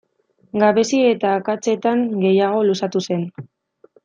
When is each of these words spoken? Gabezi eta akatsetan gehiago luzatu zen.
Gabezi 0.61 1.01
eta 1.09 1.33
akatsetan 1.41 2.03
gehiago 2.27 2.65
luzatu 2.71 3.05
zen. 3.11 3.29